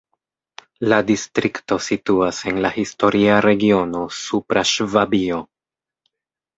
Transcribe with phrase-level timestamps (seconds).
[0.93, 5.43] La distrikto situas en la historia regiono Supra Ŝvabio.